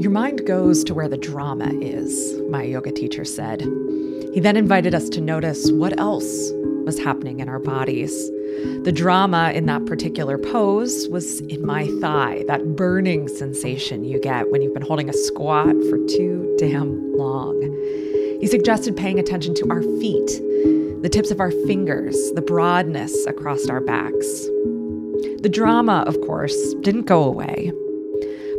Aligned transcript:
Your 0.00 0.10
mind 0.10 0.46
goes 0.46 0.82
to 0.84 0.94
where 0.94 1.08
the 1.08 1.18
drama 1.18 1.70
is, 1.82 2.40
my 2.48 2.62
yoga 2.62 2.90
teacher 2.90 3.22
said. 3.22 3.60
He 4.32 4.40
then 4.40 4.56
invited 4.56 4.94
us 4.94 5.10
to 5.10 5.20
notice 5.20 5.70
what 5.72 6.00
else 6.00 6.52
was 6.86 6.98
happening 6.98 7.40
in 7.40 7.50
our 7.50 7.58
bodies. 7.58 8.30
The 8.84 8.92
drama 8.96 9.52
in 9.54 9.66
that 9.66 9.84
particular 9.84 10.38
pose 10.38 11.06
was 11.10 11.40
in 11.42 11.66
my 11.66 11.86
thigh, 12.00 12.44
that 12.46 12.76
burning 12.76 13.28
sensation 13.28 14.02
you 14.02 14.18
get 14.18 14.50
when 14.50 14.62
you've 14.62 14.72
been 14.72 14.82
holding 14.82 15.10
a 15.10 15.12
squat 15.12 15.76
for 15.90 15.98
too 16.06 16.56
damn 16.58 17.14
long. 17.18 17.60
He 18.40 18.46
suggested 18.46 18.96
paying 18.96 19.18
attention 19.18 19.54
to 19.56 19.68
our 19.68 19.82
feet, 19.82 20.40
the 21.02 21.10
tips 21.12 21.30
of 21.30 21.40
our 21.40 21.50
fingers, 21.50 22.16
the 22.32 22.40
broadness 22.40 23.26
across 23.26 23.68
our 23.68 23.82
backs. 23.82 24.46
The 25.42 25.50
drama, 25.52 26.04
of 26.06 26.18
course, 26.22 26.72
didn't 26.80 27.02
go 27.02 27.22
away, 27.22 27.70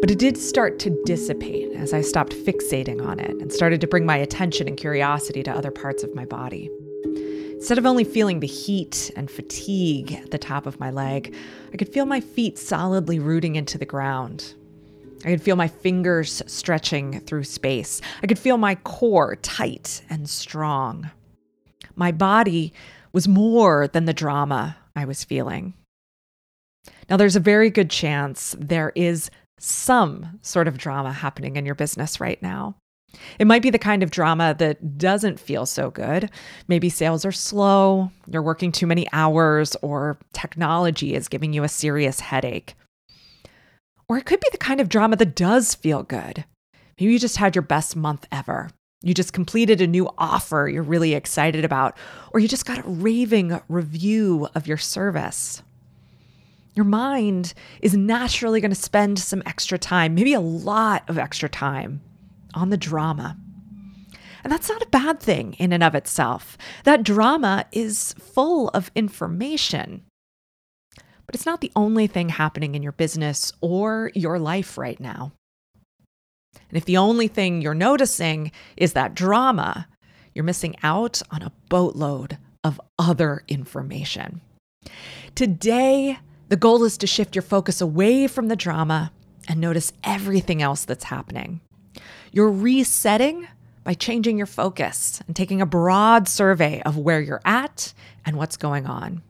but 0.00 0.10
it 0.10 0.18
did 0.18 0.36
start 0.36 0.78
to 0.80 1.02
dissipate 1.04 1.72
as 1.72 1.92
I 1.92 2.00
stopped 2.00 2.32
fixating 2.32 3.06
on 3.06 3.20
it 3.20 3.30
and 3.30 3.52
started 3.52 3.80
to 3.82 3.86
bring 3.86 4.06
my 4.06 4.16
attention 4.16 4.66
and 4.66 4.76
curiosity 4.76 5.42
to 5.42 5.52
other 5.52 5.70
parts 5.70 6.02
of 6.02 6.14
my 6.14 6.24
body. 6.24 6.70
Instead 7.52 7.76
of 7.76 7.84
only 7.84 8.04
feeling 8.04 8.40
the 8.40 8.46
heat 8.46 9.10
and 9.16 9.30
fatigue 9.30 10.14
at 10.14 10.30
the 10.30 10.38
top 10.38 10.64
of 10.64 10.80
my 10.80 10.90
leg, 10.90 11.34
I 11.74 11.76
could 11.76 11.92
feel 11.92 12.06
my 12.06 12.20
feet 12.20 12.58
solidly 12.58 13.18
rooting 13.18 13.56
into 13.56 13.76
the 13.76 13.84
ground. 13.84 14.54
I 15.22 15.28
could 15.28 15.42
feel 15.42 15.56
my 15.56 15.68
fingers 15.68 16.42
stretching 16.46 17.20
through 17.20 17.44
space. 17.44 18.00
I 18.22 18.26
could 18.26 18.38
feel 18.38 18.56
my 18.56 18.76
core 18.76 19.36
tight 19.36 20.00
and 20.08 20.26
strong. 20.26 21.10
My 21.94 22.12
body 22.12 22.72
was 23.12 23.28
more 23.28 23.86
than 23.88 24.06
the 24.06 24.14
drama 24.14 24.78
I 24.96 25.04
was 25.04 25.24
feeling. 25.24 25.74
Now, 27.10 27.18
there's 27.18 27.36
a 27.36 27.40
very 27.40 27.68
good 27.68 27.90
chance 27.90 28.56
there 28.58 28.92
is 28.94 29.30
some 29.62 30.38
sort 30.42 30.68
of 30.68 30.78
drama 30.78 31.12
happening 31.12 31.56
in 31.56 31.66
your 31.66 31.74
business 31.74 32.20
right 32.20 32.40
now. 32.42 32.76
It 33.38 33.46
might 33.46 33.62
be 33.62 33.70
the 33.70 33.78
kind 33.78 34.02
of 34.02 34.10
drama 34.10 34.54
that 34.58 34.98
doesn't 34.98 35.40
feel 35.40 35.66
so 35.66 35.90
good. 35.90 36.30
Maybe 36.68 36.88
sales 36.88 37.24
are 37.24 37.32
slow, 37.32 38.10
you're 38.28 38.42
working 38.42 38.70
too 38.70 38.86
many 38.86 39.06
hours, 39.12 39.76
or 39.82 40.18
technology 40.32 41.14
is 41.14 41.28
giving 41.28 41.52
you 41.52 41.64
a 41.64 41.68
serious 41.68 42.20
headache. 42.20 42.74
Or 44.08 44.16
it 44.16 44.26
could 44.26 44.40
be 44.40 44.48
the 44.52 44.58
kind 44.58 44.80
of 44.80 44.88
drama 44.88 45.16
that 45.16 45.36
does 45.36 45.74
feel 45.74 46.02
good. 46.02 46.44
Maybe 46.98 47.12
you 47.12 47.18
just 47.18 47.36
had 47.36 47.54
your 47.54 47.62
best 47.62 47.96
month 47.96 48.26
ever. 48.30 48.70
You 49.02 49.14
just 49.14 49.32
completed 49.32 49.80
a 49.80 49.86
new 49.86 50.10
offer 50.18 50.68
you're 50.70 50.82
really 50.82 51.14
excited 51.14 51.64
about, 51.64 51.96
or 52.32 52.40
you 52.40 52.46
just 52.46 52.66
got 52.66 52.84
a 52.84 52.88
raving 52.88 53.60
review 53.68 54.48
of 54.54 54.66
your 54.66 54.76
service. 54.76 55.62
Your 56.74 56.84
mind 56.84 57.54
is 57.82 57.96
naturally 57.96 58.60
going 58.60 58.70
to 58.70 58.74
spend 58.74 59.18
some 59.18 59.42
extra 59.44 59.78
time, 59.78 60.14
maybe 60.14 60.34
a 60.34 60.40
lot 60.40 61.08
of 61.08 61.18
extra 61.18 61.48
time, 61.48 62.00
on 62.54 62.70
the 62.70 62.76
drama. 62.76 63.36
And 64.42 64.52
that's 64.52 64.68
not 64.68 64.82
a 64.82 64.88
bad 64.88 65.20
thing 65.20 65.54
in 65.54 65.72
and 65.72 65.82
of 65.82 65.94
itself. 65.94 66.56
That 66.84 67.02
drama 67.02 67.66
is 67.72 68.14
full 68.14 68.68
of 68.68 68.90
information. 68.94 70.02
But 71.26 71.34
it's 71.34 71.46
not 71.46 71.60
the 71.60 71.72
only 71.76 72.06
thing 72.06 72.30
happening 72.30 72.74
in 72.74 72.82
your 72.82 72.92
business 72.92 73.52
or 73.60 74.10
your 74.14 74.38
life 74.38 74.78
right 74.78 74.98
now. 74.98 75.32
And 76.54 76.76
if 76.76 76.84
the 76.84 76.96
only 76.96 77.28
thing 77.28 77.62
you're 77.62 77.74
noticing 77.74 78.50
is 78.76 78.94
that 78.94 79.14
drama, 79.14 79.86
you're 80.34 80.44
missing 80.44 80.76
out 80.82 81.20
on 81.30 81.42
a 81.42 81.52
boatload 81.68 82.38
of 82.64 82.80
other 82.98 83.44
information. 83.48 84.40
Today, 85.34 86.18
the 86.50 86.56
goal 86.56 86.82
is 86.82 86.98
to 86.98 87.06
shift 87.06 87.36
your 87.36 87.42
focus 87.42 87.80
away 87.80 88.26
from 88.26 88.48
the 88.48 88.56
drama 88.56 89.12
and 89.46 89.60
notice 89.60 89.92
everything 90.02 90.60
else 90.60 90.84
that's 90.84 91.04
happening. 91.04 91.60
You're 92.32 92.50
resetting 92.50 93.46
by 93.84 93.94
changing 93.94 94.36
your 94.36 94.48
focus 94.48 95.22
and 95.28 95.36
taking 95.36 95.60
a 95.60 95.66
broad 95.66 96.26
survey 96.26 96.82
of 96.82 96.96
where 96.96 97.20
you're 97.20 97.40
at 97.44 97.94
and 98.26 98.36
what's 98.36 98.56
going 98.56 98.86
on. 98.86 99.22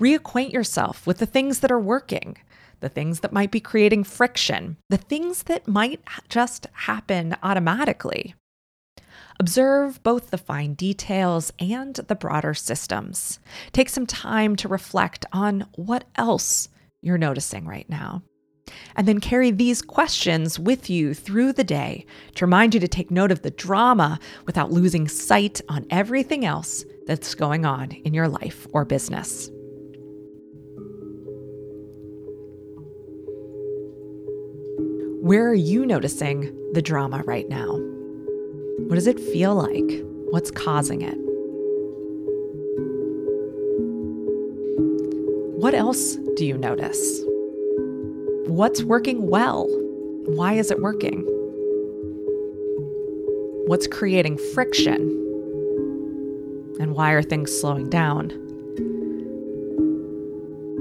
Reacquaint 0.00 0.52
yourself 0.52 1.06
with 1.06 1.18
the 1.18 1.26
things 1.26 1.60
that 1.60 1.70
are 1.70 1.78
working, 1.78 2.36
the 2.80 2.88
things 2.88 3.20
that 3.20 3.32
might 3.32 3.52
be 3.52 3.60
creating 3.60 4.02
friction, 4.02 4.76
the 4.88 4.98
things 4.98 5.44
that 5.44 5.68
might 5.68 6.00
just 6.28 6.66
happen 6.72 7.36
automatically. 7.44 8.34
Observe 9.42 10.00
both 10.04 10.30
the 10.30 10.38
fine 10.38 10.74
details 10.74 11.52
and 11.58 11.96
the 11.96 12.14
broader 12.14 12.54
systems. 12.54 13.40
Take 13.72 13.88
some 13.88 14.06
time 14.06 14.54
to 14.54 14.68
reflect 14.68 15.26
on 15.32 15.66
what 15.74 16.04
else 16.14 16.68
you're 17.00 17.18
noticing 17.18 17.66
right 17.66 17.90
now. 17.90 18.22
And 18.94 19.08
then 19.08 19.18
carry 19.18 19.50
these 19.50 19.82
questions 19.82 20.60
with 20.60 20.88
you 20.88 21.12
through 21.12 21.54
the 21.54 21.64
day 21.64 22.06
to 22.36 22.46
remind 22.46 22.72
you 22.72 22.78
to 22.78 22.86
take 22.86 23.10
note 23.10 23.32
of 23.32 23.42
the 23.42 23.50
drama 23.50 24.20
without 24.46 24.70
losing 24.70 25.08
sight 25.08 25.60
on 25.68 25.86
everything 25.90 26.44
else 26.44 26.84
that's 27.08 27.34
going 27.34 27.66
on 27.66 27.90
in 27.90 28.14
your 28.14 28.28
life 28.28 28.68
or 28.72 28.84
business. 28.84 29.50
Where 35.20 35.48
are 35.48 35.52
you 35.52 35.84
noticing 35.84 36.42
the 36.74 36.82
drama 36.82 37.24
right 37.24 37.48
now? 37.48 37.91
What 38.92 38.96
does 38.96 39.06
it 39.06 39.18
feel 39.18 39.54
like? 39.54 40.04
What's 40.28 40.50
causing 40.50 41.00
it? 41.00 41.16
What 45.58 45.72
else 45.72 46.16
do 46.36 46.44
you 46.44 46.58
notice? 46.58 47.22
What's 48.48 48.82
working 48.82 49.28
well? 49.30 49.66
Why 50.26 50.52
is 50.52 50.70
it 50.70 50.82
working? 50.82 51.24
What's 53.66 53.86
creating 53.86 54.36
friction? 54.36 55.00
And 56.78 56.94
why 56.94 57.12
are 57.12 57.22
things 57.22 57.50
slowing 57.50 57.88
down? 57.88 58.28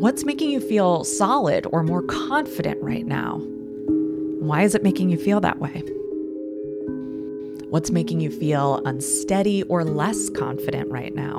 What's 0.00 0.24
making 0.24 0.50
you 0.50 0.58
feel 0.58 1.04
solid 1.04 1.68
or 1.70 1.84
more 1.84 2.02
confident 2.02 2.82
right 2.82 3.06
now? 3.06 3.38
Why 4.40 4.62
is 4.62 4.74
it 4.74 4.82
making 4.82 5.10
you 5.10 5.18
feel 5.18 5.40
that 5.42 5.60
way? 5.60 5.84
What's 7.72 7.90
making 7.90 8.20
you 8.20 8.30
feel 8.30 8.82
unsteady 8.84 9.62
or 9.62 9.82
less 9.82 10.28
confident 10.28 10.90
right 10.90 11.14
now? 11.14 11.38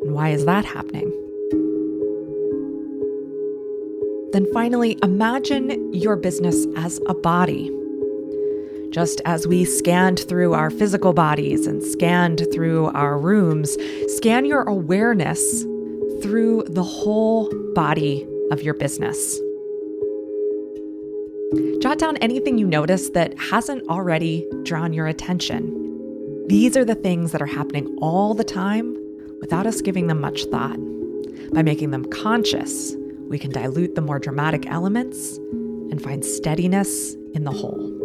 And 0.00 0.14
why 0.14 0.30
is 0.30 0.46
that 0.46 0.64
happening? 0.64 1.10
Then 4.32 4.46
finally, 4.54 4.98
imagine 5.02 5.92
your 5.92 6.16
business 6.16 6.66
as 6.78 7.02
a 7.06 7.12
body. 7.12 7.70
Just 8.88 9.20
as 9.26 9.46
we 9.46 9.66
scanned 9.66 10.26
through 10.26 10.54
our 10.54 10.70
physical 10.70 11.12
bodies 11.12 11.66
and 11.66 11.82
scanned 11.82 12.46
through 12.50 12.86
our 12.92 13.18
rooms, 13.18 13.76
scan 14.16 14.46
your 14.46 14.62
awareness 14.62 15.64
through 16.22 16.64
the 16.66 16.82
whole 16.82 17.52
body 17.74 18.26
of 18.50 18.62
your 18.62 18.72
business. 18.72 19.38
Jot 21.80 21.98
down 21.98 22.16
anything 22.16 22.58
you 22.58 22.66
notice 22.66 23.10
that 23.10 23.38
hasn't 23.38 23.88
already 23.88 24.44
drawn 24.64 24.92
your 24.92 25.06
attention. 25.06 26.44
These 26.48 26.76
are 26.76 26.84
the 26.84 26.96
things 26.96 27.30
that 27.30 27.40
are 27.40 27.46
happening 27.46 27.96
all 28.00 28.34
the 28.34 28.42
time 28.42 28.96
without 29.40 29.64
us 29.64 29.80
giving 29.80 30.08
them 30.08 30.20
much 30.20 30.44
thought. 30.46 30.76
By 31.52 31.62
making 31.62 31.92
them 31.92 32.04
conscious, 32.06 32.96
we 33.28 33.38
can 33.38 33.52
dilute 33.52 33.94
the 33.94 34.00
more 34.00 34.18
dramatic 34.18 34.66
elements 34.66 35.36
and 35.36 36.02
find 36.02 36.24
steadiness 36.24 37.14
in 37.32 37.44
the 37.44 37.52
whole. 37.52 37.95